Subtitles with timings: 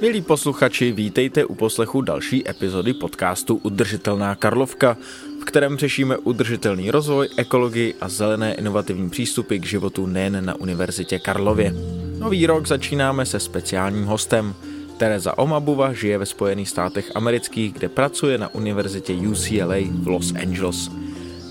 [0.00, 4.96] Milí posluchači, vítejte u poslechu další epizody podcastu Udržitelná Karlovka,
[5.40, 11.18] v kterém řešíme udržitelný rozvoj, ekologii a zelené inovativní přístupy k životu nejen na Univerzitě
[11.18, 11.74] Karlově.
[12.18, 14.54] Nový rok začínáme se speciálním hostem.
[14.96, 20.90] Teresa Omabuva žije ve Spojených státech amerických, kde pracuje na univerzitě UCLA v Los Angeles.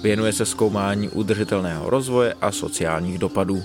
[0.03, 3.63] Věnuje se zkoumání udržitelného rozvoje a sociálních dopadů.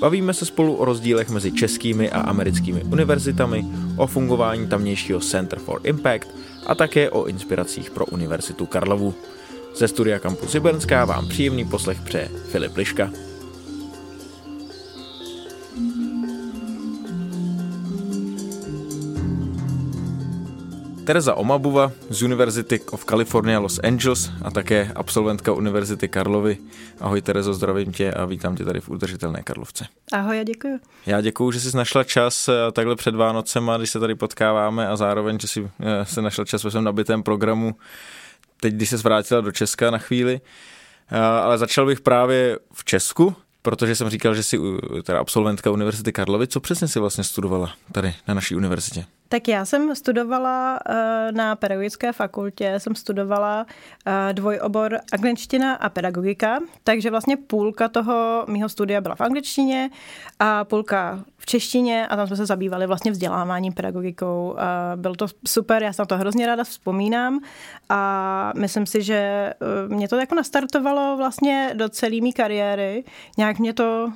[0.00, 5.80] Bavíme se spolu o rozdílech mezi českými a americkými univerzitami, o fungování tamnějšího Center for
[5.84, 6.28] Impact
[6.66, 9.14] a také o inspiracích pro Univerzitu Karlovu.
[9.76, 13.10] Ze studia Campus Jibernská vám příjemný poslech přeje Filip Liška.
[21.10, 26.58] Teresa Omabuva z University of California Los Angeles a také absolventka Univerzity Karlovy.
[27.00, 29.86] Ahoj Terezo, zdravím tě a vítám tě tady v Udržitelné Karlovce.
[30.12, 30.80] Ahoj a děkuji.
[31.06, 34.96] Já děkuji, že jsi našla čas eh, takhle před Vánocema, když se tady potkáváme a
[34.96, 37.74] zároveň, že jsi eh, se našla čas ve svém nabitém programu,
[38.60, 40.40] teď když se vrátila do Česka na chvíli.
[41.10, 44.58] Eh, ale začal bych právě v Česku, protože jsem říkal, že jsi
[45.02, 46.46] teda absolventka Univerzity Karlovy.
[46.46, 49.04] Co přesně si vlastně studovala tady na naší univerzitě?
[49.32, 53.66] Tak já jsem studovala eh, na pedagogické fakultě, jsem studovala
[54.06, 59.90] eh, dvojobor angličtina a pedagogika, takže vlastně půlka toho mého studia byla v angličtině
[60.38, 64.56] a půlka v češtině a tam jsme se zabývali vlastně vzděláváním pedagogikou.
[64.96, 67.40] Byl to super, já se na to hrozně ráda vzpomínám
[67.88, 69.54] a myslím si, že eh,
[69.88, 73.04] mě to jako nastartovalo vlastně do celé mé kariéry.
[73.38, 74.12] Nějak mě to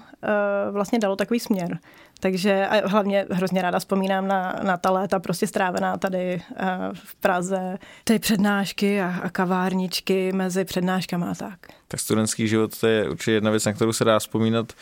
[0.71, 1.79] vlastně dalo takový směr.
[2.25, 7.15] Takže a hlavně hrozně ráda vzpomínám na, na ta léta prostě strávená tady uh, v
[7.15, 7.79] Praze.
[8.05, 11.59] Ty přednášky a, a kavárničky mezi přednáškama a tak.
[11.89, 14.73] Tak studentský život to je určitě jedna věc, na kterou se dá vzpomínat,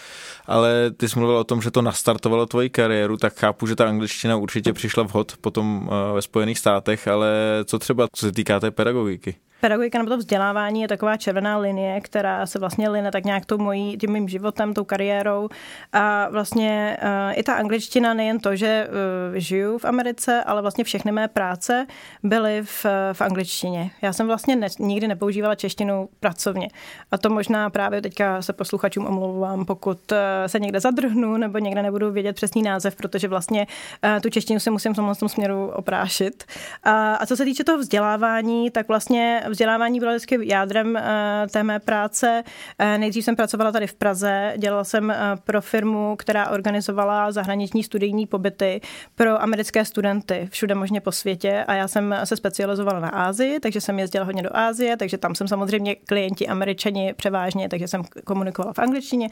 [0.46, 3.88] ale ty jsi mluvil o tom, že to nastartovalo tvoji kariéru, tak chápu, že ta
[3.88, 7.30] angličtina určitě přišla vhod potom uh, ve Spojených státech, ale
[7.64, 9.34] co třeba, co se týká té pedagogiky?
[9.62, 13.58] Pedagogika nebo to vzdělávání je taková červená linie, která se vlastně line tak nějak tou
[13.58, 15.48] mojí, tím mým životem, tou kariérou.
[15.92, 20.84] A vlastně uh, i ta angličtina, nejen to, že uh, žiju v Americe, ale vlastně
[20.84, 21.86] všechny mé práce
[22.22, 23.90] byly v, v angličtině.
[24.02, 26.68] Já jsem vlastně ne, nikdy nepoužívala češtinu pracovně.
[27.10, 31.82] A to možná právě teďka se posluchačům omlouvám, pokud uh, se někde zadrhnu nebo někde
[31.82, 33.66] nebudu vědět přesný název, protože vlastně
[34.04, 36.44] uh, tu češtinu si musím v tom směru oprášit.
[36.82, 41.62] A, a co se týče toho vzdělávání, tak vlastně vzdělávání bylo vždycky jádrem eh, té
[41.62, 42.42] mé práce.
[42.78, 47.82] Eh, nejdřív jsem pracovala tady v Praze, dělala jsem eh, pro firmu, která organizovala zahraniční
[47.82, 48.80] studijní pobyty
[49.14, 53.80] pro americké studenty všude možně po světě a já jsem se specializovala na Ázii, takže
[53.80, 58.72] jsem jezdila hodně do Ázie, takže tam jsem samozřejmě klienti američani převážně, takže jsem komunikovala
[58.72, 59.28] v angličtině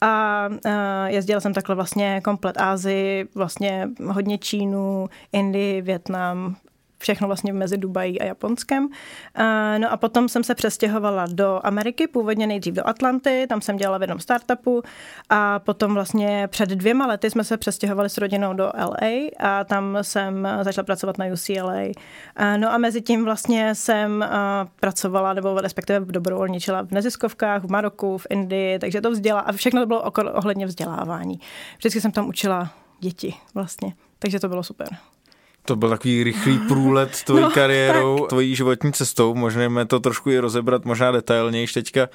[0.00, 0.48] a
[1.06, 6.56] jezdila jsem takhle vlastně komplet Ázii, vlastně hodně Čínu, Indii, Větnam,
[7.04, 8.88] všechno vlastně mezi Dubají a Japonskem.
[9.78, 13.98] No a potom jsem se přestěhovala do Ameriky, původně nejdřív do Atlanty, tam jsem dělala
[13.98, 14.82] v jednom startupu
[15.30, 19.98] a potom vlastně před dvěma lety jsme se přestěhovali s rodinou do LA a tam
[20.02, 21.92] jsem začala pracovat na UCLA.
[22.56, 24.24] No a mezi tím vlastně jsem
[24.80, 29.80] pracovala, nebo respektive dobrovolničila v neziskovkách, v Maroku, v Indii, takže to vzdělá a všechno
[29.80, 31.40] to bylo ohledně vzdělávání.
[31.78, 32.70] Vždycky jsem tam učila
[33.00, 34.88] děti vlastně, takže to bylo super.
[35.66, 38.28] To byl takový rychlý průlet tvojí no, kariérou, tak.
[38.28, 39.34] tvojí životní cestou.
[39.34, 42.08] Můžeme to trošku i rozebrat možná detailněji teďka.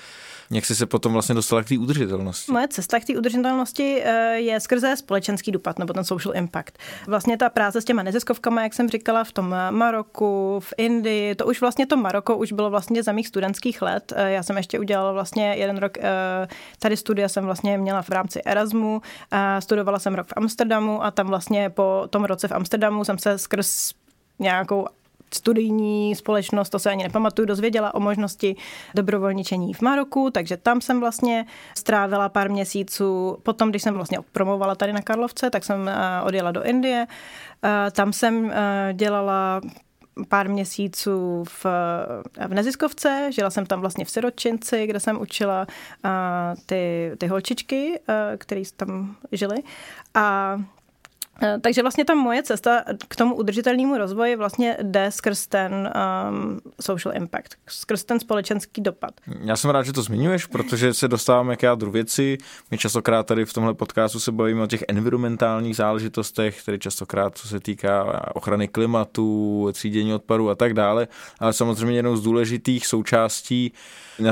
[0.52, 2.52] Jak jsi se potom vlastně dostala k té udržitelnosti?
[2.52, 6.78] Moje cesta k té udržitelnosti eh, je skrze společenský dopad nebo ten social impact.
[7.08, 11.46] Vlastně ta práce s těma neziskovkama, jak jsem říkala, v tom Maroku, v Indii, to
[11.46, 14.14] už vlastně to Maroko už bylo vlastně za mých studentských let.
[14.16, 16.48] Eh, já jsem ještě udělala vlastně jeden rok, eh,
[16.80, 19.02] tady studia jsem vlastně měla v rámci Erasmu,
[19.60, 23.38] studovala jsem rok v Amsterdamu a tam vlastně po tom roce v Amsterdamu jsem se
[23.38, 23.94] skrz
[24.40, 24.88] nějakou
[25.34, 28.56] studijní společnost, to se ani nepamatuju, dozvěděla o možnosti
[28.96, 31.46] dobrovolničení v Maroku, takže tam jsem vlastně
[31.78, 33.38] strávila pár měsíců.
[33.44, 37.08] Potom, když jsem vlastně promovala tady na Karlovce, tak jsem eh, odjela do Indie.
[37.64, 39.62] Eh, tam jsem eh, dělala
[40.28, 41.66] pár měsíců v,
[42.48, 45.68] v neziskovce, žila jsem tam vlastně v Siročinci, kde jsem učila
[46.06, 46.12] uh,
[46.66, 49.58] ty, ty holčičky, uh, které tam žily.
[50.14, 50.58] A
[51.62, 55.72] takže vlastně ta moje cesta k tomu udržitelnému rozvoji vlastně jde skrz ten
[56.30, 59.12] um, social impact, skrz ten společenský dopad.
[59.42, 62.38] Já jsem rád, že to zmiňuješ, protože se dostáváme k jádru věci.
[62.72, 67.48] My častokrát tady v tomhle podcastu se bavíme o těch environmentálních záležitostech, které častokrát co
[67.48, 71.08] se týká ochrany klimatu, třídění odpadu a tak dále.
[71.40, 73.74] Ale samozřejmě jednou z důležitých součástí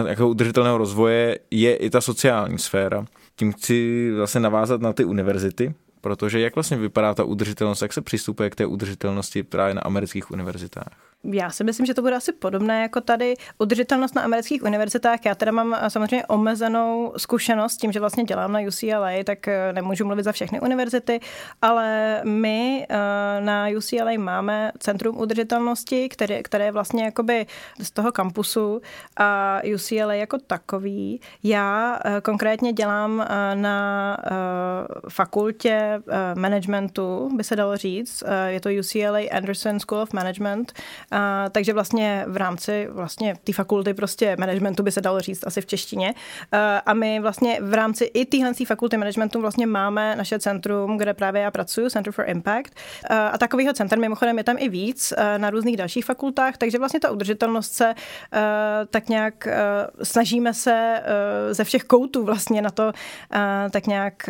[0.07, 3.06] jako udržitelného rozvoje je i ta sociální sféra.
[3.36, 8.01] Tím chci zase navázat na ty univerzity, Protože jak vlastně vypadá ta udržitelnost, jak se
[8.01, 11.06] přistupuje k té udržitelnosti právě na amerických univerzitách?
[11.31, 13.33] Já si myslím, že to bude asi podobné jako tady.
[13.57, 18.51] Udržitelnost na amerických univerzitách, já teda mám eh, samozřejmě omezenou zkušenost tím, že vlastně dělám
[18.51, 21.19] na UCLA, tak eh, nemůžu mluvit za všechny univerzity,
[21.62, 22.95] ale my eh,
[23.41, 27.45] na UCLA máme Centrum udržitelnosti, které, které je vlastně jakoby
[27.80, 28.81] z toho kampusu
[29.18, 31.21] a UCLA jako takový.
[31.44, 34.18] Já konkrétně dělám na
[35.09, 36.01] fakultě
[36.35, 38.23] managementu, by se dalo říct.
[38.47, 40.73] Je to UCLA Anderson School of Management
[41.17, 45.61] a, takže vlastně v rámci vlastně té fakulty prostě managementu by se dalo říct asi
[45.61, 46.13] v češtině.
[46.51, 51.13] A, a my vlastně v rámci i téhle fakulty managementu vlastně máme naše centrum, kde
[51.13, 52.71] právě já pracuji, Center for Impact.
[53.09, 56.99] A, a takovýho center mimochodem je tam i víc na různých dalších fakultách, takže vlastně
[56.99, 57.93] ta udržitelnost se
[58.89, 59.47] tak nějak
[60.03, 61.01] snažíme se
[61.51, 62.91] ze všech koutů vlastně na to
[63.71, 64.29] tak nějak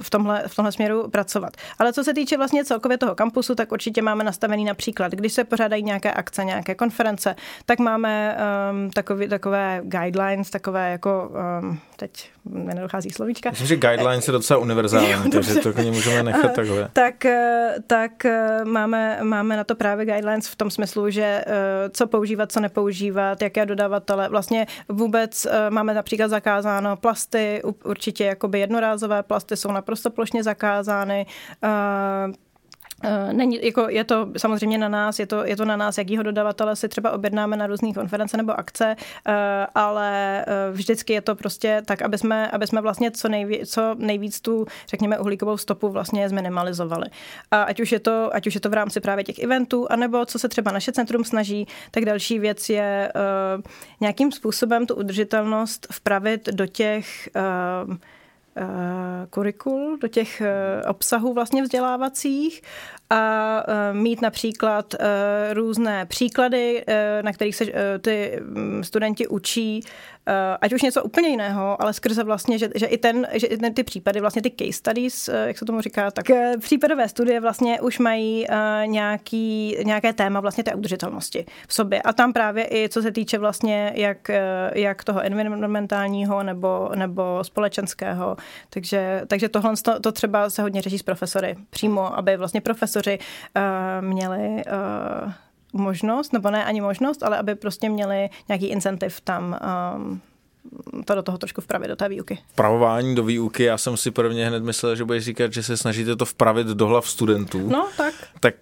[0.00, 1.56] v tomhle, v tomhle směru pracovat.
[1.78, 5.44] Ale co se týče vlastně celkově toho kampusu, tak určitě máme nastavený například, když se
[5.44, 7.36] pořádají nějaké akce, nějaké konference,
[7.66, 8.36] tak máme
[8.70, 13.50] um, takový, takové guidelines, takové jako, um, teď mi nedochází slovíčka.
[13.50, 16.90] Myslím, že guidelines je docela univerzální, takže to k můžeme nechat takhle.
[16.92, 21.44] Tak, eh, tak eh, máme, máme na to právě guidelines v tom smyslu, že eh,
[21.90, 24.28] co používat, co nepoužívat, jaké dodavatele.
[24.28, 31.26] Vlastně vůbec máme například zakázáno plasty, určitě jakoby jednorázové plasty jsou naprosto plošně zakázány.
[33.02, 36.22] Eh, není, jako je to samozřejmě na nás, je to, je to na nás, jakýho
[36.22, 38.96] dodavatele si třeba objednáme na různých konference nebo akce,
[39.26, 43.66] eh, ale eh, vždycky je to prostě tak, aby jsme, aby jsme vlastně co, nejví,
[43.66, 47.06] co nejvíc tu, řekněme, uhlíkovou stopu vlastně zminimalizovali.
[47.50, 50.26] A ať už, je to, ať už je to v rámci právě těch eventů, anebo
[50.26, 53.12] co se třeba naše centrum snaží, tak další věc je
[54.00, 57.28] nějakým způsobem tu udržitelnost vpravit do těch
[59.30, 60.42] kurikul, do těch
[60.88, 62.62] obsahů vlastně vzdělávacích
[63.10, 64.98] a e, mít například e,
[65.54, 67.64] různé příklady, e, na kterých se
[68.00, 68.40] ty
[68.82, 69.80] studenti učí,
[70.60, 73.74] ať už něco úplně jiného, ale skrze vlastně, že, že i ten, že i ten,
[73.74, 76.26] ty případy, vlastně ty case studies, jak se tomu říká, tak
[76.60, 78.46] případové studie vlastně už mají
[78.86, 82.02] nějaký, nějaké téma vlastně té udržitelnosti v sobě.
[82.02, 84.30] A tam právě i co se týče vlastně jak,
[84.74, 88.36] jak toho environmentálního nebo, nebo společenského.
[88.70, 93.01] Takže, takže tohle to, to třeba se hodně řeší s profesory přímo, aby vlastně profesor
[93.02, 93.18] profesoři
[93.56, 95.32] uh, měli uh,
[95.72, 99.58] možnost, nebo ne ani možnost, ale aby prostě měli nějaký incentiv tam
[99.96, 100.20] um,
[101.04, 102.38] to do toho trošku vpravit, do té výuky.
[102.52, 106.16] Vpravování do výuky, já jsem si prvně hned myslel, že budeš říkat, že se snažíte
[106.16, 107.68] to vpravit do hlav studentů.
[107.68, 108.14] No, tak.
[108.40, 108.54] Tak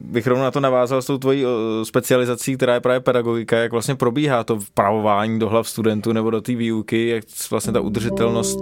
[0.00, 1.44] bych rovnou na to navázal s tou tvojí
[1.82, 6.40] specializací, která je právě pedagogika, jak vlastně probíhá to vpravování do hlav studentů nebo do
[6.40, 8.60] té výuky, jak vlastně ta udržitelnost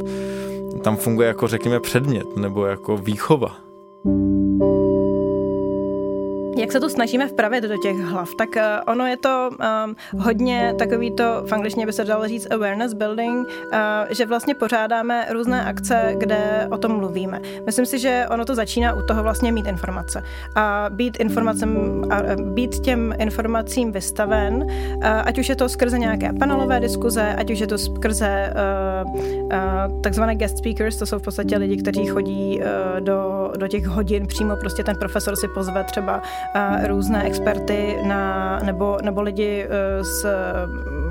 [0.85, 3.57] tam funguje jako řekněme předmět nebo jako výchova.
[6.57, 9.51] Jak se to snažíme vpravit do těch hlav, tak uh, ono je to
[9.85, 13.79] um, hodně takový to, v angličtině by se dalo říct awareness building, uh,
[14.11, 17.41] že vlastně pořádáme různé akce, kde o tom mluvíme.
[17.67, 20.23] Myslím si, že ono to začíná u toho vlastně mít informace.
[20.57, 26.33] A být informacem, a být těm informacím vystaven, uh, ať už je to skrze nějaké
[26.33, 28.53] panelové diskuze, ať už je to skrze
[29.05, 33.69] uh, uh, takzvané guest speakers, to jsou v podstatě lidi, kteří chodí uh, do, do
[33.69, 36.23] těch hodin, přímo prostě ten profesor si pozve třeba
[36.87, 39.67] různé experty na, nebo, nebo lidi
[40.03, 40.35] s e,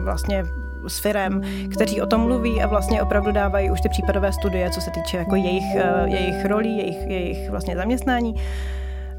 [0.03, 0.45] vlastně
[0.87, 4.81] s firem, kteří o tom mluví a vlastně opravdu dávají už ty případové studie, co
[4.81, 8.35] se týče jako jejich, e, jejich rolí, jejich, jejich vlastně zaměstnání.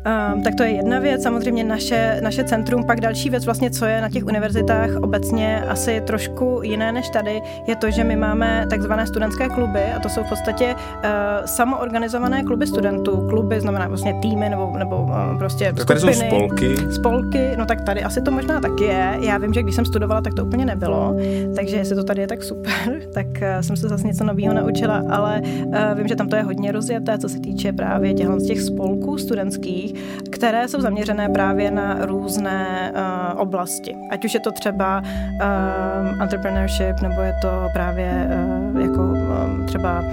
[0.05, 2.85] Um, tak to je jedna věc, samozřejmě naše, naše centrum.
[2.87, 7.43] Pak další věc, vlastně, co je na těch univerzitách obecně asi trošku jiné než tady,
[7.67, 11.01] je to, že my máme takzvané studentské kluby a to jsou v podstatě uh,
[11.45, 13.27] samoorganizované kluby studentů.
[13.29, 16.31] Kluby znamená vlastně týmy nebo, nebo uh, prostě tak tady skupiny.
[16.31, 16.77] jsou spolky.
[16.93, 19.17] Spolky, no tak tady asi to možná taky je.
[19.21, 21.17] Já vím, že když jsem studovala, tak to úplně nebylo,
[21.57, 25.03] takže jestli to tady je tak super, tak uh, jsem se zase něco nového naučila,
[25.11, 29.19] ale uh, vím, že tam to je hodně rozjeté, co se týče právě těch spolků
[29.19, 29.94] studentských
[30.31, 33.97] které jsou zaměřené právě na různé uh, oblasti.
[34.11, 38.29] Ať už je to třeba uh, entrepreneurship, nebo je to právě
[38.75, 40.05] uh, jako um, třeba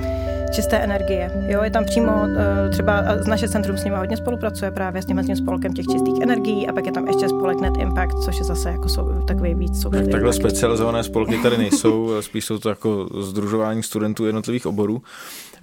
[0.51, 1.31] čisté energie.
[1.47, 2.27] Jo, je tam přímo
[2.71, 6.67] třeba z naše centrum s nimi hodně spolupracuje právě s tím spolkem těch čistých energií
[6.67, 9.81] a pak je tam ještě spolek Net Impact, což je zase jako jsou, takový víc
[9.81, 10.35] social Takhle impact.
[10.35, 15.03] specializované spolky tady nejsou, spíš jsou to jako združování studentů jednotlivých oborů.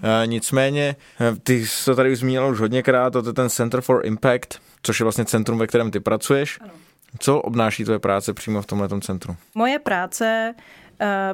[0.02, 3.80] Eh, nicméně, eh, ty jsi to tady už zmínil už hodněkrát, to je ten Center
[3.80, 6.58] for Impact, což je vlastně centrum, ve kterém ty pracuješ.
[6.60, 6.72] Ano.
[7.18, 9.36] Co obnáší tvoje práce přímo v tomhle centru?
[9.54, 10.54] Moje práce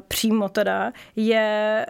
[0.09, 1.87] přímo teda, je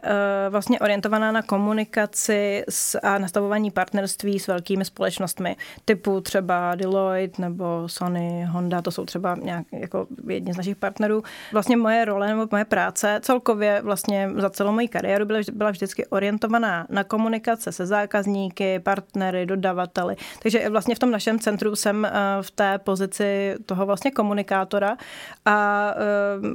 [0.50, 2.64] vlastně orientovaná na komunikaci
[3.02, 9.36] a nastavování partnerství s velkými společnostmi, typu třeba Deloitte nebo Sony, Honda, to jsou třeba
[9.42, 11.22] nějak jako jedni z našich partnerů.
[11.52, 16.06] Vlastně moje role nebo moje práce celkově vlastně za celou moji kariéru byla, byla vždycky
[16.06, 20.16] orientovaná na komunikace se zákazníky, partnery, dodavateli.
[20.42, 22.08] Takže vlastně v tom našem centru jsem
[22.40, 24.96] v té pozici toho vlastně komunikátora
[25.44, 25.90] a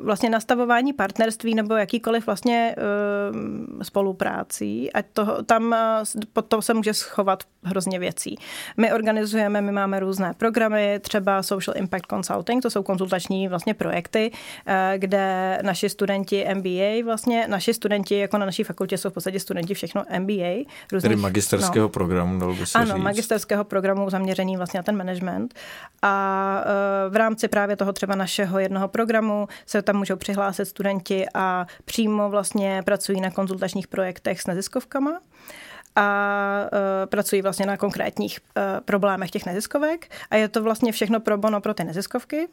[0.04, 1.09] vlastně nastavování partnerství
[1.56, 2.76] nebo jakýkoliv vlastně
[3.82, 5.76] spoluprácí, ať to, tam
[6.34, 8.38] pod to se může schovat hrozně věcí.
[8.78, 14.32] My organizujeme, my máme různé programy, třeba Social Impact Consulting, to jsou konzultační vlastně projekty,
[14.68, 19.40] eh, kde naši studenti MBA, vlastně naši studenti jako na naší fakultě jsou v podstatě
[19.40, 20.66] studenti všechno MBA.
[20.92, 23.04] Různých, Tedy magisterského no, programu, dalo by se Ano, říct.
[23.04, 25.54] magisterského programu zaměřený vlastně na ten management.
[26.02, 30.99] A eh, v rámci právě toho třeba našeho jednoho programu se tam můžou přihlásit studenti
[31.34, 35.20] a přímo vlastně pracují na konzultačních projektech s neziskovkama
[36.00, 41.20] a uh, pracují vlastně na konkrétních uh, problémech těch neziskovek a je to vlastně všechno
[41.20, 42.48] pro bono pro ty neziskovky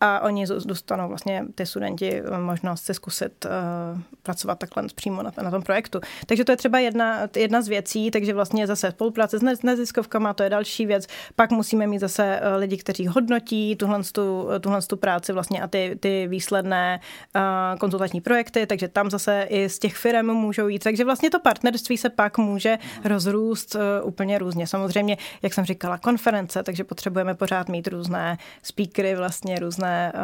[0.00, 3.46] a oni dostanou vlastně ty studenti možnost si zkusit
[4.22, 6.00] pracovat takhle přímo na, na tom projektu.
[6.26, 10.42] Takže to je třeba jedna, jedna z věcí, takže vlastně zase spolupráce s neziskovkama, to
[10.42, 11.06] je další věc.
[11.36, 15.96] Pak musíme mít zase lidi, kteří hodnotí tuhle, tu, tuhle tu práci vlastně a ty,
[16.00, 17.00] ty výsledné
[17.80, 20.84] konzultační projekty, takže tam zase i z těch firm můžou jít.
[20.84, 24.66] Takže vlastně to partnerství se pak může rozrůst uh, úplně různě.
[24.66, 30.20] Samozřejmě, jak jsem říkala, konference, takže potřebujeme pořád mít různé speakery, vlastně různé uh,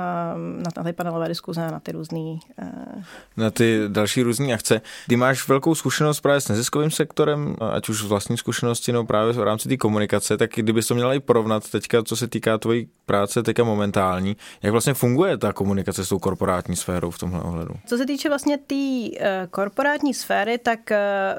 [0.62, 2.18] na, na ty panelové diskuze, na ty různé...
[2.62, 3.02] Uh...
[3.36, 4.80] Na ty další různé akce.
[5.08, 9.42] Ty máš velkou zkušenost právě s neziskovým sektorem, ať už vlastní zkušenosti, nebo právě v
[9.42, 13.42] rámci té komunikace, tak kdyby to měla i porovnat teďka, co se týká tvojí práce
[13.42, 17.74] teďka momentální, jak vlastně funguje ta komunikace s tou korporátní sférou v tomhle ohledu?
[17.86, 20.80] Co se týče vlastně té tý, uh, korporátní sféry, tak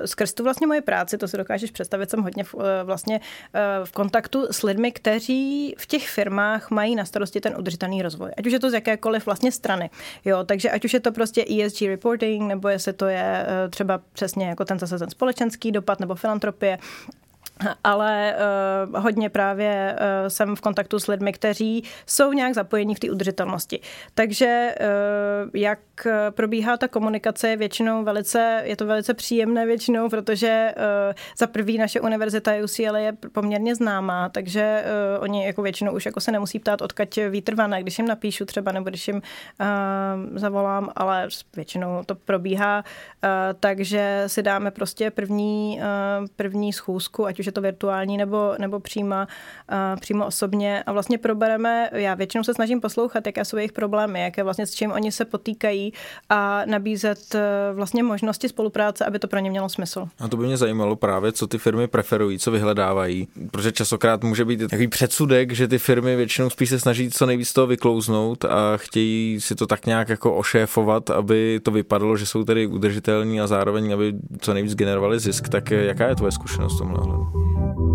[0.05, 3.19] skrz tu vlastně moje práci, to si dokážeš představit, jsem hodně v, eh, vlastně
[3.53, 8.31] eh, v kontaktu s lidmi, kteří v těch firmách mají na starosti ten udržitelný rozvoj.
[8.37, 9.89] Ať už je to z jakékoliv vlastně strany.
[10.25, 14.01] Jo, takže ať už je to prostě ESG reporting, nebo jestli to je eh, třeba
[14.13, 16.77] přesně jako ten zase ten společenský dopad nebo filantropie,
[17.83, 18.35] ale
[18.89, 23.11] uh, hodně právě uh, jsem v kontaktu s lidmi, kteří jsou nějak zapojení v té
[23.11, 23.79] udržitelnosti.
[24.13, 25.79] Takže uh, jak
[26.29, 31.77] probíhá ta komunikace, je většinou velice, je to velice příjemné většinou, protože uh, za prvý
[31.77, 34.83] naše univerzita UCLA je poměrně známá, takže
[35.17, 38.71] uh, oni jako většinou už jako se nemusí ptát, odkaď výtrvané, když jim napíšu třeba,
[38.71, 45.79] nebo když jim uh, zavolám, ale většinou to probíhá, uh, takže si dáme prostě první,
[45.81, 49.15] uh, první schůzku, ať už je to virtuální nebo, nebo přímo,
[49.99, 54.43] přímo osobně a vlastně probereme, já většinou se snažím poslouchat, jaké jsou jejich problémy, jaké
[54.43, 55.93] vlastně s čím oni se potýkají
[56.29, 57.41] a nabízet uh,
[57.75, 60.07] vlastně možnosti spolupráce, aby to pro ně mělo smysl.
[60.19, 64.45] A to by mě zajímalo právě, co ty firmy preferují, co vyhledávají, protože časokrát může
[64.45, 68.77] být takový předsudek, že ty firmy většinou spíš se snaží co nejvíc toho vyklouznout a
[68.77, 73.47] chtějí si to tak nějak jako ošéfovat, aby to vypadalo, že jsou tedy udržitelní a
[73.47, 75.49] zároveň, aby co nejvíc generovali zisk.
[75.49, 77.38] Tak jaká je tvoje zkušenost v tomhle ohledu?
[77.39, 77.88] Thank you.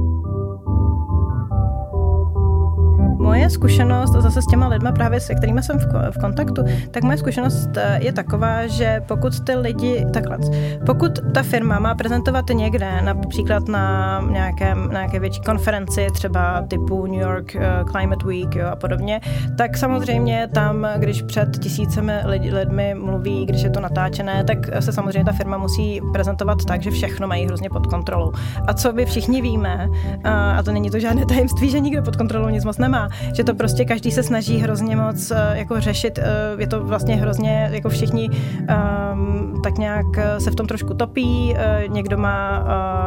[3.34, 7.18] Moje zkušenost zase s těma lidma právě, se kterými jsem v, v kontaktu, tak moje
[7.18, 10.38] zkušenost eh, je taková, že pokud ty lidi, takhle,
[10.86, 17.06] pokud ta firma má prezentovat někde, například na nějakém, na nějaké větší konferenci, třeba typu
[17.06, 19.20] New York uh, Climate Week jo, a podobně,
[19.58, 24.92] tak samozřejmě tam, když před tisícemi lidi, lidmi mluví, když je to natáčené, tak se
[24.92, 28.32] samozřejmě ta firma musí prezentovat tak, že všechno mají hrozně pod kontrolou.
[28.66, 29.88] A co by všichni víme,
[30.24, 33.54] a to není to žádné tajemství, že nikdo pod kontrolou nic moc nemá, že to
[33.54, 36.24] prostě každý se snaží hrozně moc eh, jako řešit, eh,
[36.58, 41.56] je to vlastně hrozně, jako všichni um, tak nějak eh, se v tom trošku topí,
[41.88, 42.64] někdo má,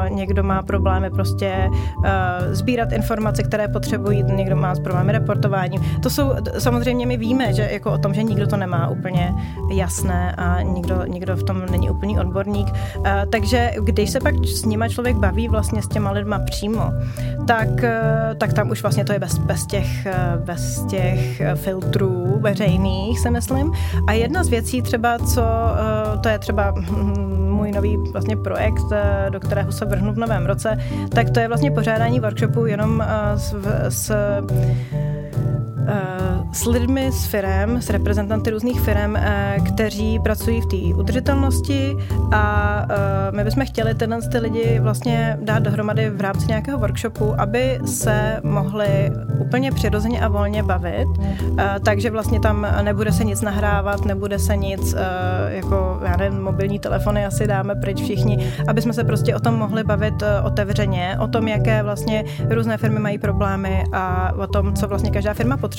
[0.09, 1.69] někdo má problémy prostě
[2.51, 5.81] sbírat informace, které potřebují, někdo má s problémy reportováním.
[6.03, 9.33] To jsou, samozřejmě my víme, že jako o tom, že nikdo to nemá úplně
[9.73, 12.67] jasné a nikdo, nikdo v tom není úplný odborník.
[13.31, 16.91] Takže když se pak s nima člověk baví vlastně s těma lidma přímo,
[17.47, 17.69] tak,
[18.37, 20.06] tak tam už vlastně to je bez, bez těch
[20.37, 23.71] bez těch eh, filtrů veřejných, se myslím.
[24.07, 28.85] A jedna z věcí třeba, co eh, to je třeba hm, můj nový vlastně projekt,
[29.29, 30.77] do kterého se vrhnu v novém roce,
[31.09, 33.03] tak to je vlastně pořádání workshopu jenom
[33.35, 33.55] s,
[33.89, 34.11] s
[36.51, 39.15] s lidmi z firem, s reprezentanty různých firm,
[39.67, 41.97] kteří pracují v té udržitelnosti
[42.33, 42.85] a
[43.31, 48.39] my bychom chtěli tyhle ty lidi vlastně dát dohromady v rámci nějakého workshopu, aby se
[48.43, 51.07] mohli úplně přirozeně a volně bavit,
[51.85, 54.95] takže vlastně tam nebude se nic nahrávat, nebude se nic,
[55.47, 59.55] jako já nevím, mobilní telefony asi dáme pryč všichni, aby jsme se prostě o tom
[59.55, 64.87] mohli bavit otevřeně, o tom, jaké vlastně různé firmy mají problémy a o tom, co
[64.87, 65.76] vlastně každá firma potřebuje.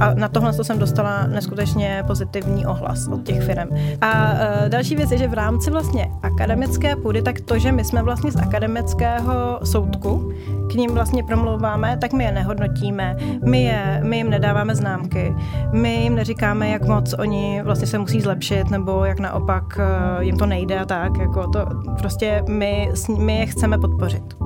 [0.00, 3.68] A na tohle jsem dostala neskutečně pozitivní ohlas od těch firm.
[4.00, 7.84] A uh, další věc je, že v rámci vlastně akademické půdy, tak to, že my
[7.84, 10.32] jsme vlastně z akademického soudku,
[10.70, 15.34] k ním vlastně promlouváme, tak my je nehodnotíme, my, je, my jim nedáváme známky,
[15.72, 20.36] my jim neříkáme, jak moc oni vlastně se musí zlepšit, nebo jak naopak uh, jim
[20.36, 21.66] to nejde a tak, jako to
[21.98, 24.43] prostě my, my je chceme podpořit.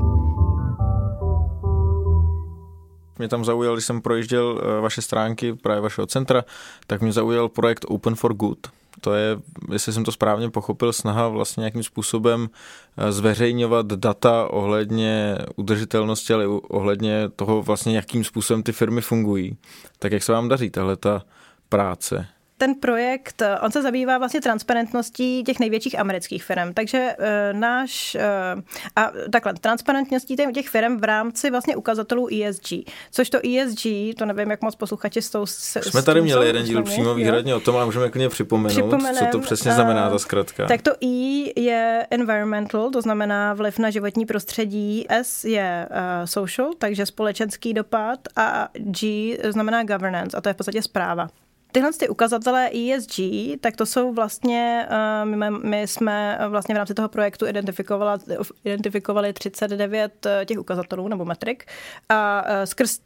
[3.19, 6.45] Mě tam zaujal, když jsem projížděl eh, vaše stránky právě vašeho centra,
[6.87, 8.59] tak mě zaujal projekt Open for Good.
[9.01, 9.39] To je,
[9.73, 12.51] jestli jsem to správně pochopil, snaha vlastně nějakým způsobem
[12.97, 19.57] eh, zveřejňovat data ohledně udržitelnosti, ale ohledně toho vlastně, jakým způsobem ty firmy fungují.
[19.99, 21.23] Tak jak se vám daří tahle ta
[21.69, 22.27] práce?
[22.59, 26.75] Ten projekt, eh, on se zabývá vlastně transparentností těch největších amerických firm.
[26.75, 28.17] Takže uh, náš,
[28.55, 28.63] uh,
[28.97, 32.85] a takhle, transparentností těch firm v rámci vlastně ukazatelů ESG.
[33.11, 33.87] Což to ESG,
[34.19, 35.47] to nevím, jak moc posluchači s tou...
[35.47, 39.27] S, Jsme tady měli jeden díl přímo výhradně o tom, ale můžeme klidně připomenout, co
[39.33, 40.67] to přesně znamená ta zkratka.
[40.67, 45.07] Tak to E je environmental, to znamená vliv na životní prostředí.
[45.11, 50.57] S je uh, social, takže společenský dopad a G znamená governance a to je v
[50.57, 51.29] podstatě zpráva.
[51.73, 53.21] Tyhle ty ukazatele ESG,
[53.61, 58.23] tak to jsou vlastně, eh, my, jsme vlastně v rámci toho projektu identifikovali,
[58.65, 61.65] identifikovali 39 eh, těch ukazatelů nebo metrik
[62.09, 63.01] a eh, skrz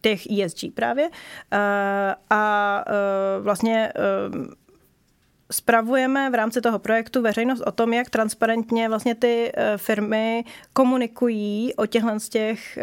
[0.00, 1.10] těch ESG právě.
[2.30, 2.84] A
[3.40, 3.92] vlastně
[5.52, 11.86] spravujeme v rámci toho projektu veřejnost o tom, jak transparentně vlastně ty firmy komunikují o
[11.86, 12.78] těchhle z těch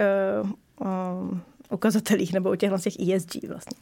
[1.69, 3.77] ukazatelích nebo o těchhle z těch ESG vlastně.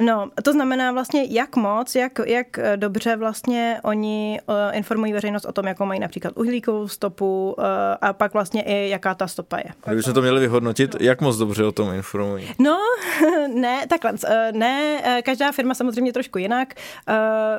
[0.00, 2.46] No, to znamená vlastně, jak moc, jak, jak
[2.76, 7.64] dobře vlastně oni uh, informují veřejnost o tom, jakou mají například uhlíkovou stopu uh,
[8.00, 9.64] a pak vlastně i jaká ta stopa je.
[9.84, 12.50] A kdybychom to měli vyhodnotit, jak moc dobře o tom informují?
[12.58, 12.78] No,
[13.54, 14.12] ne, takhle,
[14.52, 16.74] ne, každá firma samozřejmě trošku jinak.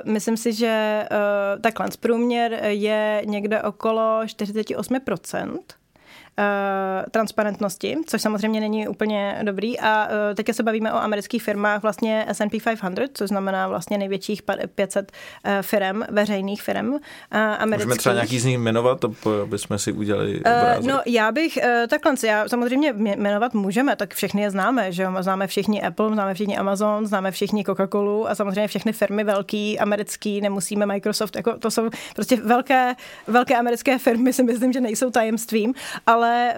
[0.05, 1.05] Myslím si, že
[1.61, 5.59] takhle, průměr je někde okolo 48%.
[6.39, 9.79] Eh, transparentnosti, což samozřejmě není úplně dobrý.
[9.79, 14.41] A uh, teď se bavíme o amerických firmách, vlastně S&P 500, což znamená vlastně největších
[14.75, 16.89] 500 uh, firm, veřejných firm.
[16.89, 16.99] Uh,
[17.65, 19.05] Můžeme třeba nějaký z nich jmenovat,
[19.43, 20.81] aby jsme si udělali obrázek.
[20.81, 25.03] Uh, no já bych, uh, takhle, já samozřejmě jmenovat můžeme, tak všechny je známe, že
[25.03, 25.11] jo?
[25.19, 30.41] Známe všichni Apple, známe všichni Amazon, známe všichni Coca-Colu a samozřejmě všechny firmy velký, americký,
[30.41, 32.95] nemusíme Microsoft, jako to jsou prostě velké,
[33.27, 35.73] velké americké firmy, si myslím, že nejsou tajemstvím,
[36.05, 36.53] ale ale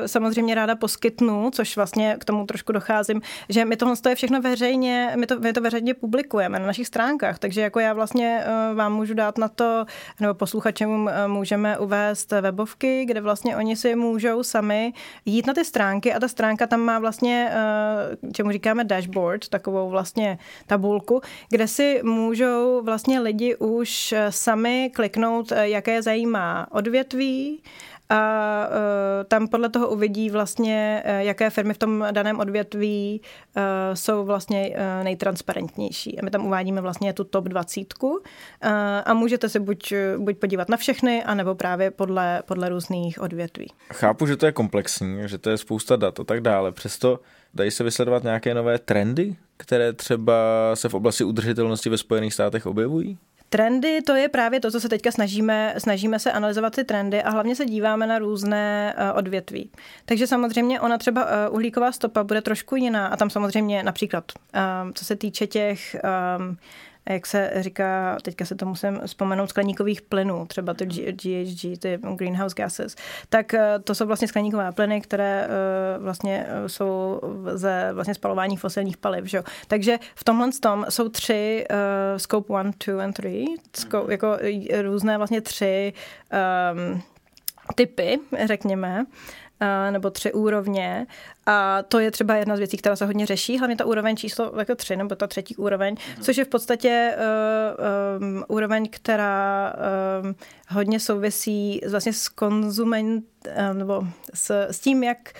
[0.00, 4.40] uh, samozřejmě ráda poskytnu, což vlastně k tomu trošku docházím, že my tohle je všechno
[4.40, 8.76] veřejně, my to, my to veřejně publikujeme na našich stránkách, takže jako já vlastně uh,
[8.76, 9.84] vám můžu dát na to,
[10.20, 14.92] nebo posluchačům uh, můžeme uvést webovky, kde vlastně oni si můžou sami
[15.24, 17.50] jít na ty stránky a ta stránka tam má vlastně,
[18.32, 26.02] čemu říkáme dashboard, takovou vlastně tabulku, kde si můžou vlastně lidi už sami kliknout, jaké
[26.02, 27.62] zajímá odvětví,
[28.08, 33.20] a uh, tam podle toho uvidí vlastně, uh, jaké firmy v tom daném odvětví
[33.56, 33.62] uh,
[33.94, 36.18] jsou vlastně nejtransparentnější.
[36.18, 38.18] A my tam uvádíme vlastně tu top 20 uh,
[39.04, 43.72] a můžete se buď, buď podívat na všechny, anebo právě podle, podle různých odvětví.
[43.92, 46.72] Chápu, že to je komplexní, že to je spousta dat a tak dále.
[46.72, 47.20] Přesto
[47.54, 50.34] dají se vysledovat nějaké nové trendy, které třeba
[50.74, 53.18] se v oblasti udržitelnosti ve Spojených státech objevují?
[53.56, 57.30] Trendy, to je právě to, co se teďka snažíme, snažíme se analyzovat ty trendy a
[57.30, 59.70] hlavně se díváme na různé uh, odvětví.
[60.04, 64.92] Takže samozřejmě ona třeba uh, uhlíková stopa bude trošku jiná a tam samozřejmě například, um,
[64.94, 65.96] co se týče těch
[67.08, 72.54] jak se říká, teďka se to musím vzpomenout, skleníkových plynů, třeba ty GHG, ty greenhouse
[72.54, 72.96] gases,
[73.28, 77.20] tak eh, to jsou vlastně skleníkové plyny, které eh, vlastně eh, jsou
[77.54, 79.24] ze vlastně spalování fosilních paliv.
[79.24, 79.42] Že?
[79.68, 81.76] Takže v tomhle tom jsou tři uh,
[82.16, 83.44] scope 1, 2 and 3,
[83.76, 84.38] scope, jako
[84.82, 85.92] různé vlastně tři
[86.72, 87.02] um,
[87.74, 89.06] typy, řekněme
[89.90, 91.06] nebo tři úrovně.
[91.46, 94.52] A to je třeba jedna z věcí, která se hodně řeší, hlavně ta úroveň číslo
[94.58, 96.22] jako tři, nebo ta třetí úroveň, mm-hmm.
[96.22, 97.16] což je v podstatě
[98.18, 99.72] uh, um, úroveň, která
[100.22, 100.34] um,
[100.68, 105.32] hodně souvisí vlastně s konzument, uh, nebo s, s tím, jak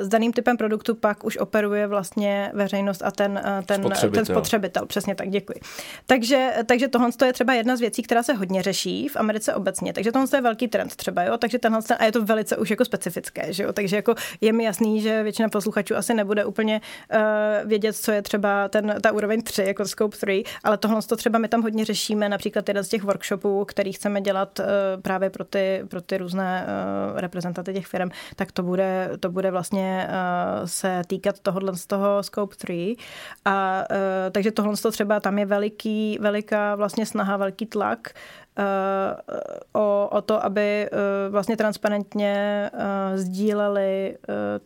[0.00, 4.24] s daným typem produktu pak už operuje vlastně veřejnost a ten, ten, spotřebitel.
[4.24, 4.86] ten spotřebitel.
[4.86, 5.60] Přesně tak, děkuji.
[6.06, 9.92] Takže, takže tohle je třeba jedna z věcí, která se hodně řeší v Americe obecně.
[9.92, 11.36] Takže tohle je velký trend třeba, jo.
[11.38, 13.72] Takže tenhle, a je to velice už jako specifické, že jo.
[13.72, 16.80] Takže jako je mi jasný, že většina posluchačů asi nebude úplně
[17.14, 21.16] uh, vědět, co je třeba ten, ta úroveň 3, jako scope 3, ale tohle to
[21.16, 24.66] třeba my tam hodně řešíme, například jeden z těch workshopů, který chceme dělat uh,
[25.02, 29.50] právě pro ty, pro ty různé uh, reprezentanty těch firm, tak to bude, to bude
[29.56, 32.96] vlastně uh, se týkat tohohle z toho scope 3.
[33.44, 33.96] A uh,
[34.32, 38.12] takže tohle to třeba tam je veliký, veliká vlastně snaha, velký tlak
[39.72, 40.90] o, o to, aby
[41.30, 42.70] vlastně transparentně
[43.14, 44.18] sdíleli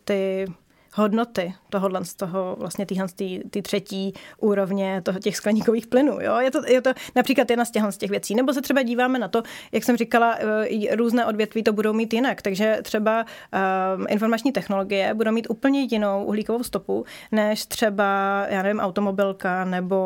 [0.03, 0.47] ty
[0.93, 6.17] hodnoty tohohle z toho vlastně týhle ty, ty třetí úrovně toho těch skleníkových plynů.
[6.21, 6.39] Jo?
[6.39, 8.35] Je, to, je to například jedna z těch, z těch věcí.
[8.35, 12.13] Nebo se třeba díváme na to, jak jsem říkala, eh, různé odvětví to budou mít
[12.13, 12.41] jinak.
[12.41, 13.25] Takže třeba
[13.97, 19.97] um, informační technologie budou mít úplně jinou uhlíkovou stopu, než třeba, já nevím, automobilka nebo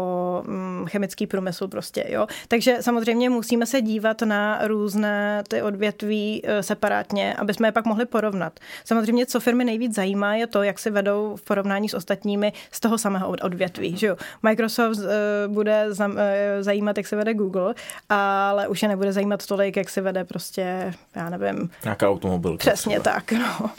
[0.47, 2.05] um, chemický průmysl prostě.
[2.09, 2.27] Jo?
[2.47, 7.85] Takže samozřejmě musíme se dívat na různé ty odvětví uh, separátně, aby jsme je pak
[7.85, 8.59] mohli porovnat.
[8.85, 12.79] Samozřejmě, co firmy nejvíc zajímá, je to, jak se vedou v porovnání s ostatními z
[12.79, 13.97] toho samého odvětví.
[13.97, 14.15] Že jo?
[14.43, 16.15] Microsoft uh, bude uh,
[16.61, 17.73] zajímat, jak se vede Google,
[18.09, 21.69] ale už je nebude zajímat tolik, jak se vede prostě, já nevím.
[21.83, 22.57] Nějaká automobilka.
[22.57, 23.13] Přesně třeba.
[23.13, 23.69] tak, no.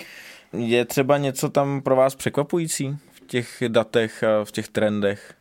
[0.52, 5.35] Je třeba něco tam pro vás překvapující v těch datech a v těch trendech?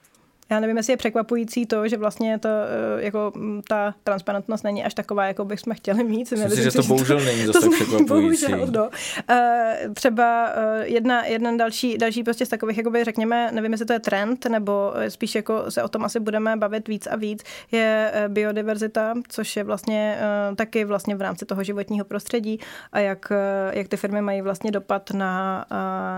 [0.50, 3.32] Já nevím, jestli je překvapující to, že vlastně to, eh, jako
[3.68, 6.32] ta transparentnost není až taková, jako bychom chtěli mít.
[6.32, 8.52] Myslím si, že to bohužel to, není zase to překvapující.
[8.52, 8.90] Bohužel, no.
[9.94, 14.00] Třeba eh, jedna, jeden další, další prostě z takových, jakoby řekněme, nevím, jestli to je
[14.00, 19.14] trend, nebo spíš jako se o tom asi budeme bavit víc a víc, je biodiverzita,
[19.28, 20.18] což je vlastně
[20.56, 22.60] taky vlastně v rámci toho životního prostředí
[22.92, 23.32] a jak,
[23.72, 25.66] jak ty firmy mají vlastně dopad na,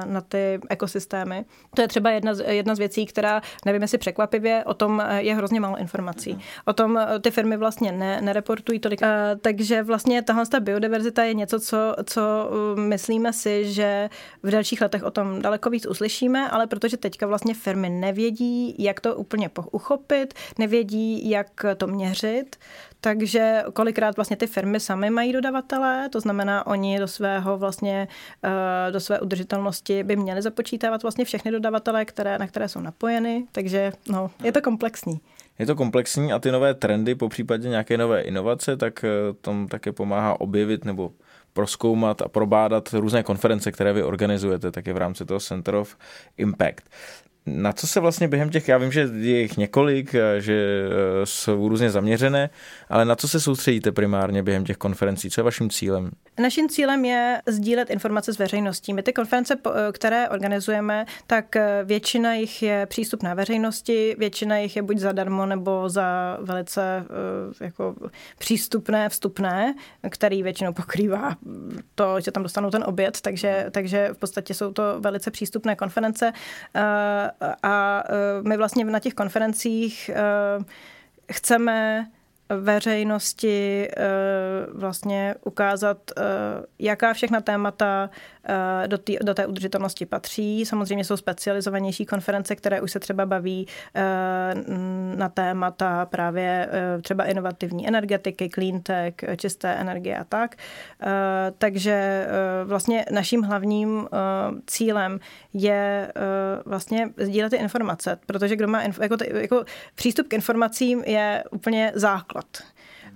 [0.05, 1.45] na ty ekosystémy.
[1.75, 5.01] To je třeba jedna z, jedna z věcí, která, nevím, jestli překvapuje, překvapivě o tom
[5.01, 6.39] eh, je hrozně málo informací.
[6.65, 9.01] O tom eh, ty firmy vlastně ne, nereportují tolik.
[9.01, 12.21] Eh, takže vlastně tahle ta biodiverzita je něco, co, co
[12.75, 14.10] myslíme si, že
[14.43, 18.99] v dalších letech o tom daleko víc uslyšíme, ale protože teďka vlastně firmy nevědí, jak
[18.99, 22.56] to úplně uchopit, nevědí, jak to měřit,
[23.01, 28.08] takže kolikrát vlastně ty firmy samy mají dodavatele, to znamená, oni do svého vlastně,
[28.91, 33.91] do své udržitelnosti by měli započítávat vlastně všechny dodavatele, které, na které jsou napojeny, takže
[34.10, 35.20] no, je to komplexní.
[35.60, 39.10] Je to komplexní a ty nové trendy, po případě nějaké nové inovace, tak eh,
[39.41, 41.12] tom také pomáhá objevit nebo
[41.54, 45.98] proskoumat a probádat různé konference, které vy organizujete, také v rámci toho Center of
[46.38, 46.89] Impact
[47.47, 51.69] na co se vlastně během těch, já vím, že je jich několik, že e, jsou
[51.69, 52.49] různě zaměřené,
[52.89, 55.29] ale na co se soustředíte primárně během těch konferencí?
[55.29, 56.12] Co je vaším cílem?
[56.39, 58.93] Naším cílem je sdílet informace s veřejností.
[58.93, 64.81] My ty konference, e, které organizujeme, tak většina jich je přístupná veřejnosti, většina jich je
[64.81, 67.05] buď zadarmo nebo za velice
[67.62, 67.95] jako
[68.39, 69.75] přístupné, vstupné,
[70.10, 71.36] který většinou pokrývá
[71.95, 76.33] to, že tam dostanou ten oběd, takže, takže v podstatě jsou to velice přístupné konference
[77.63, 80.23] a e, my vlastně na těch konferencích e,
[81.34, 82.08] chceme
[82.49, 84.03] veřejnosti eh,
[84.73, 86.21] vlastně ukázat, eh,
[86.79, 88.10] jaká všechna témata
[88.49, 90.65] eh, do, tý, do té udržitelnosti patří.
[90.65, 93.67] Samozřejmě jsou specializovanější konference, které už se třeba baví
[95.15, 96.69] na témata právě
[97.01, 100.55] třeba inovativní energetiky, clean tech, čisté energie a tak.
[101.57, 102.27] Takže
[102.63, 104.07] vlastně naším hlavním
[104.67, 105.19] cílem
[105.53, 106.13] je
[106.65, 112.37] vlastně sdílet ty informace, protože kdo má jako, jako přístup k informacím je úplně základ
[112.38, 112.45] základ.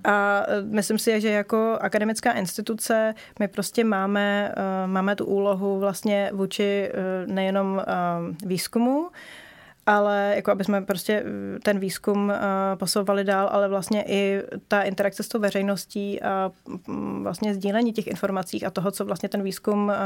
[0.03, 5.79] A e, myslím si, že jako akademická instituce my prostě máme, e, máme tu úlohu
[5.79, 6.91] vlastně vůči e,
[7.27, 7.81] nejenom
[8.45, 9.09] výzkumu,
[9.85, 12.35] ale jako aby jsme prostě eh, ten výzkum eh,
[12.75, 16.51] posouvali dál, ale vlastně i ta interakce s tou veřejností a
[16.87, 19.97] mm, vlastně sdílení těch informací a toho, co vlastně ten výzkum eh,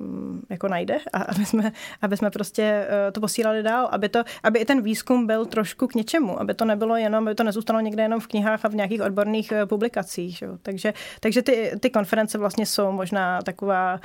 [0.00, 4.58] mm, jako najde a aby jsme, aby jsme prostě to posílali dál, aby, to, aby
[4.58, 8.02] i ten výzkum byl trošku k něčemu, aby to nebylo jenom, aby to nezůstalo někde
[8.02, 10.36] jenom v knihách a v nějakých odborných publikacích.
[10.36, 10.48] Že?
[10.62, 14.00] Takže, takže ty, ty konference vlastně jsou možná taková,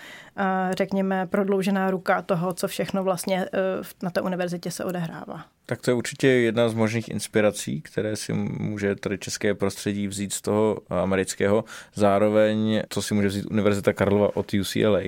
[0.71, 3.45] řekněme, prodloužená ruka toho, co všechno vlastně
[4.03, 5.45] na té univerzitě se odehrává.
[5.65, 10.33] Tak to je určitě jedna z možných inspirací, které si může tady české prostředí vzít
[10.33, 11.63] z toho amerického.
[11.93, 14.99] Zároveň, co si může vzít Univerzita Karlova od UCLA.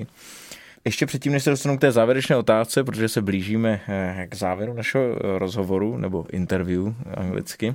[0.84, 4.74] Ještě předtím, než se dostanu k té závěrečné otázce, protože se blížíme eh, k závěru
[4.74, 7.74] našeho eh, rozhovoru nebo interview anglicky,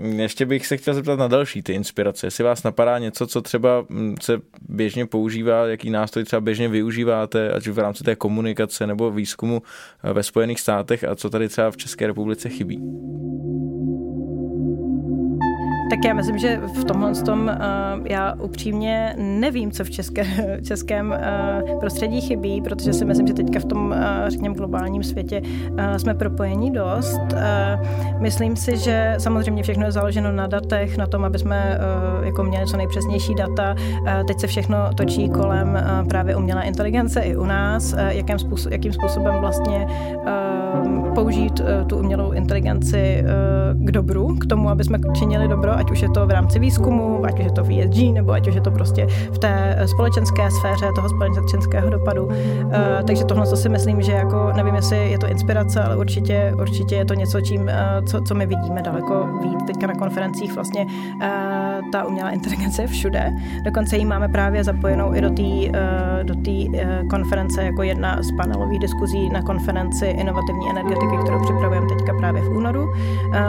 [0.00, 2.26] ještě bych se chtěl zeptat na další ty inspirace.
[2.26, 7.52] Jestli vás napadá něco, co třeba mm, se běžně používá, jaký nástroj třeba běžně využíváte,
[7.52, 9.62] ať v rámci té komunikace nebo výzkumu
[10.04, 12.80] eh, ve Spojených státech a co tady třeba v České republice chybí?
[15.90, 20.24] Tak já myslím, že v tomhle tom uh, já upřímně nevím, co v české,
[20.62, 21.14] českém
[21.70, 25.96] uh, prostředí chybí, protože si myslím, že teďka v tom, uh, řekněme, globálním světě uh,
[25.96, 27.20] jsme propojení dost.
[27.32, 31.78] Uh, myslím si, že samozřejmě všechno je založeno na datech, na tom, aby jsme
[32.18, 33.74] uh, jako měli co nejpřesnější data.
[34.00, 38.38] Uh, teď se všechno točí kolem uh, právě umělé inteligence i u nás, uh, jakým,
[38.38, 44.68] způsob, jakým způsobem vlastně uh, použít uh, tu umělou inteligenci uh, k dobru, k tomu,
[44.68, 47.64] aby jsme činili dobro ať už je to v rámci výzkumu, ať už je to
[47.64, 52.24] v ESG, nebo ať už je to prostě v té společenské sféře toho společenského dopadu.
[52.24, 52.32] Uh,
[53.06, 56.94] takže tohle to si myslím, že jako, nevím, jestli je to inspirace, ale určitě, určitě
[56.94, 60.54] je to něco, čím, uh, co, co my vidíme daleko víc teďka na konferencích.
[60.54, 60.86] Vlastně
[61.92, 63.32] ta umělá inteligence je všude.
[63.64, 65.42] Dokonce ji máme právě zapojenou i do té
[66.22, 72.14] do uh, konference jako jedna z panelových diskuzí na konferenci inovativní energetiky, kterou připravujeme teďka
[72.18, 72.92] právě v únoru.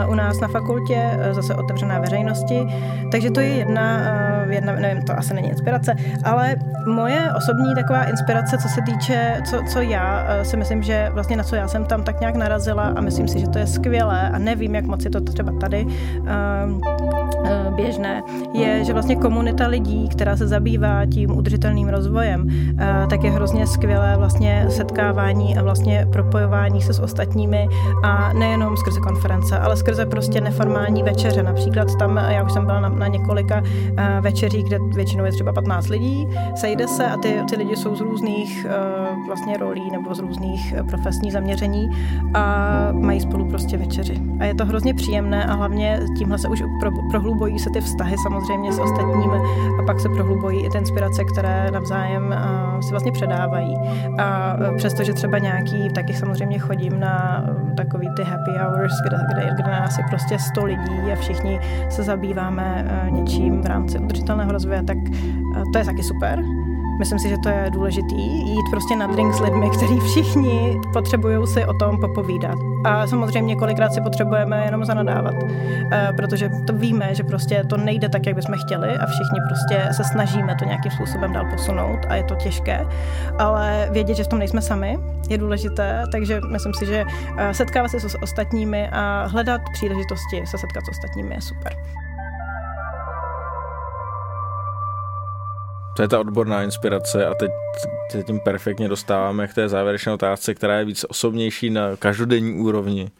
[0.08, 2.66] U nás na fakultě zase otevřená veřejnost veřejnosti.
[3.10, 6.56] Takže to je jedna, eh, jedna, nevím, to asi není inspirace, ale
[6.86, 11.36] moje osobní taková inspirace, co se týče, co, co já eh, si myslím, že vlastně
[11.36, 14.30] na co já jsem tam tak nějak narazila a myslím si, že to je skvělé
[14.30, 18.22] a nevím, jak moc je to třeba tady uh, běžné,
[18.54, 22.46] je, že vlastně komunita lidí, která se zabývá tím udržitelným rozvojem,
[23.10, 27.68] tak je hrozně skvělé vlastně setkávání a vlastně propojování se s ostatními
[28.04, 31.42] a nejenom skrze konference, ale skrze prostě neformální večeře.
[31.42, 35.52] Například tam, já už jsem byla na, na několika uh, večeřích, kde většinou je třeba
[35.52, 40.14] 15 lidí, sejde se a ty, ty lidi jsou z různých uh, vlastně rolí nebo
[40.14, 41.90] z různých uh, profesních zaměření
[42.34, 44.14] a mají spolu prostě večeři.
[44.40, 48.16] A je to hrozně příjemné a hlavně tímhle se už pro, prohlubují se ty vztahy
[48.22, 49.36] samozřejmě s ostatními
[49.80, 52.34] a pak se prohlubují i ty inspirace, které navzájem
[52.82, 53.76] si vlastně předávají.
[54.18, 57.44] A přestože třeba nějaký, taky samozřejmě chodím na
[57.76, 61.60] takový ty happy hours, kde, kde, kde nás je prostě 100 lidí a všichni
[61.92, 66.61] se zabýváme eh, něčím v rámci udržitelného rozvoje, tak eh, to je taky super.
[67.02, 71.46] Myslím si, že to je důležitý, jít prostě na drink s lidmi, kteří všichni potřebují
[71.46, 72.58] si o tom popovídat.
[72.84, 75.34] A samozřejmě kolikrát si potřebujeme jenom zanadávat,
[75.92, 79.88] eh, protože to víme, že prostě to nejde tak, jak bychom chtěli a všichni prostě
[79.92, 82.86] se snažíme to nějakým způsobem dál posunout a je to těžké,
[83.38, 87.04] ale vědět, že v tom nejsme sami, je důležité, takže myslím si, že
[87.52, 91.72] setkávat se s ostatními a hledat příležitosti se setkat s ostatními je super.
[95.96, 97.50] To je ta odborná inspirace a teď
[98.10, 103.10] se tím perfektně dostáváme k té závěrečné otázce, která je víc osobnější na každodenní úrovni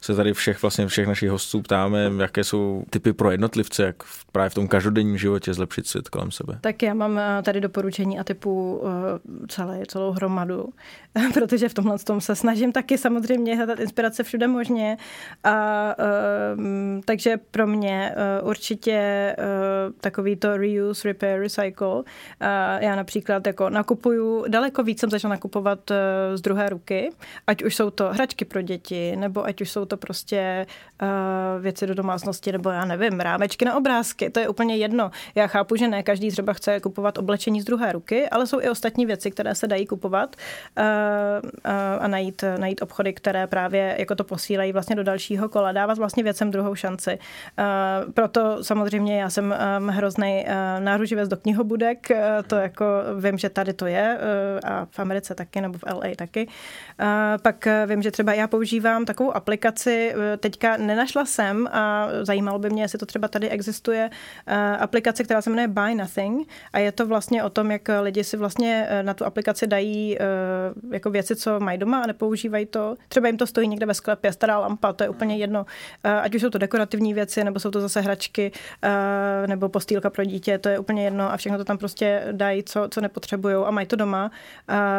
[0.00, 3.96] se tady všech vlastně všech našich hostů ptáme, jaké jsou typy pro jednotlivce, jak
[4.32, 6.58] právě v tom každodenním životě zlepšit svět kolem sebe.
[6.60, 8.88] Tak já mám eh, tady doporučení a typu uh,
[9.48, 10.68] celé, celou hromadu,
[11.34, 14.96] protože v tomhle tom se snažím taky samozřejmě hledat inspirace všude možně.
[15.44, 18.98] A uh, takže pro mě určitě
[20.00, 22.02] takový to reuse, repair, recycle.
[22.80, 25.90] Já například jako nakupuju, daleko víc jsem začala nakupovat
[26.34, 27.10] z druhé ruky,
[27.46, 30.66] ať už jsou to hračky pro děti, nebo ať už jsou to prostě
[31.02, 31.08] uh,
[31.62, 35.10] věci do domácnosti, nebo já nevím, rámečky na obrázky, to je úplně jedno.
[35.34, 38.68] Já chápu, že ne každý třeba chce kupovat oblečení z druhé ruky, ale jsou i
[38.68, 40.36] ostatní věci, které se dají kupovat
[40.78, 45.72] uh, uh, a najít, najít obchody, které právě jako to posílají vlastně do dalšího kola,
[45.72, 47.18] dávat vlastně věcem druhou šanci.
[47.58, 52.84] Uh, proto samozřejmě já jsem um, hrozný uh, náruživec do knihobudek, uh, to jako
[53.20, 56.46] vím, že tady to je uh, a v Americe taky, nebo v LA taky.
[56.46, 57.06] Uh,
[57.42, 62.58] pak vím, že třeba já používám takovou aplikaci, aplikaci eh, teďka nenašla jsem a zajímalo
[62.58, 64.10] by mě, jestli to třeba tady existuje
[64.46, 68.24] eh, aplikace, která se jmenuje Buy Nothing a je to vlastně o tom, jak lidi
[68.24, 70.18] si vlastně eh, na tu aplikaci dají
[70.90, 72.96] jako věci, co mají doma a nepoužívají to.
[73.08, 75.66] Třeba jim to stojí někde ve sklepě, stará lampa, to je úplně jedno.
[76.04, 78.52] Ať už jsou to dekorativní věci, nebo jsou to zase hračky,
[79.46, 82.88] nebo postýlka pro dítě, to je úplně jedno a všechno to tam prostě dají, co,
[82.90, 84.30] co nepotřebují a mají to doma.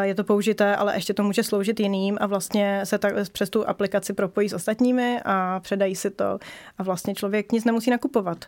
[0.02, 3.70] Je to použité, ale ještě to může sloužit jiným a vlastně se tak přes tu
[3.70, 6.40] aplikaci propojí s ostatními a předají si to
[6.78, 8.46] a vlastně člověk nic nemusí nakupovat.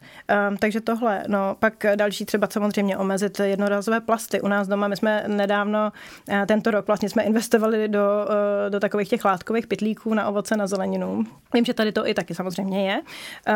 [0.50, 1.24] Um, takže tohle.
[1.28, 4.42] No, pak další třeba samozřejmě omezit jednorazové plasty.
[4.42, 5.92] U nás doma my jsme nedávno,
[6.30, 10.58] uh, tento rok vlastně jsme investovali do, uh, do takových těch látkových pytlíků na ovoce,
[10.58, 11.24] na zeleninu.
[11.54, 13.54] Vím, že tady to i taky samozřejmě je, uh,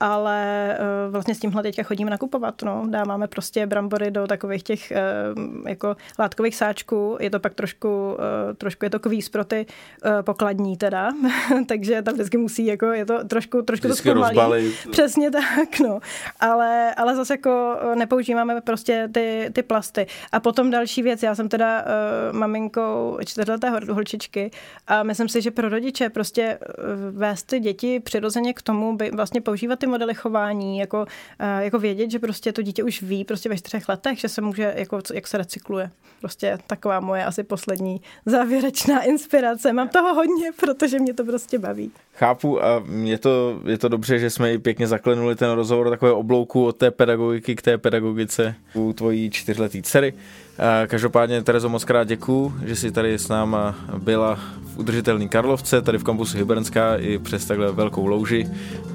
[0.00, 0.78] ale
[1.10, 2.62] vlastně s tímhle teďka chodíme nakupovat.
[2.62, 2.86] No.
[2.90, 4.92] Dáváme prostě brambory do takových těch
[5.66, 8.16] jako látkových sáčků, je to pak trošku,
[8.58, 9.66] trošku je to kvíz pro ty
[10.22, 11.10] pokladní teda,
[11.68, 14.72] takže tam vždycky musí, jako je to trošku, trošku vždycky to rozbalí.
[14.90, 16.00] Přesně tak, no.
[16.40, 20.06] Ale, ale zase jako nepoužíváme prostě ty, ty plasty.
[20.32, 24.50] A potom další věc, já jsem teda uh, maminkou čtyřletého holčičky
[24.86, 26.58] a myslím si, že pro rodiče prostě
[27.10, 31.06] vést ty děti přirozeně k tomu, by vlastně používat ty modely chování, jako, uh,
[31.60, 34.74] jako vědět, že prostě to dítě už ví prostě ve čtyřech letech, že se může,
[34.76, 35.90] jako, jak se recykluje.
[36.20, 39.72] Prostě taková moje asi poslední závěrečná inspirace.
[39.72, 41.90] Mám toho hodně, protože mě to prostě baví.
[42.18, 46.12] Chápu a je to, je to dobře, že jsme i pěkně zaklenuli ten rozhovor takové
[46.12, 50.14] oblouku od té pedagogiky k té pedagogice u tvojí čtyřletý dcery.
[50.86, 54.34] Každopádně, Terezo, moc krát děkuju, že jsi tady s náma byla
[54.74, 58.48] v udržitelný Karlovce, tady v kampusu Hybernská i přes takhle velkou louži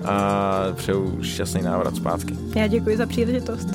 [0.05, 2.37] a přeju šťastný návrat zpátky.
[2.55, 3.67] Já děkuji za příležitost.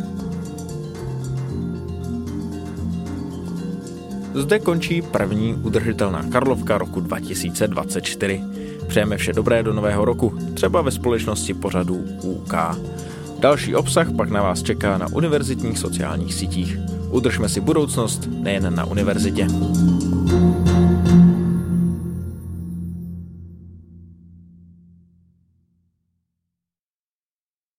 [4.34, 8.42] Zde končí první udržitelná Karlovka roku 2024.
[8.88, 12.54] Přejeme vše dobré do nového roku, třeba ve společnosti pořadu UK.
[13.38, 16.78] Další obsah pak na vás čeká na univerzitních sociálních sítích.
[17.10, 19.46] Udržme si budoucnost nejen na univerzitě.